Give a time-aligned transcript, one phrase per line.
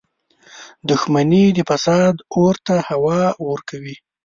[0.89, 3.95] •دښمني د فساد اور ته هوا ورکوي.